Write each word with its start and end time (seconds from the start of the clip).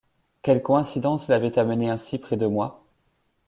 Quelle 0.41 0.63
coïncidence 0.63 1.27
l’avait 1.27 1.59
amenée 1.59 1.87
ainsi 1.91 2.17
près 2.19 2.35
de 2.35 2.47
moi? 2.47 2.83